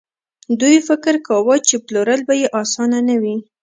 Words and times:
دوی 0.59 0.75
فکر 0.87 1.15
کاوه 1.27 1.55
چې 1.67 1.75
پلورل 1.85 2.21
به 2.27 2.33
يې 2.41 2.47
اسانه 2.61 2.99
نه 3.09 3.15
وي. 3.21 3.37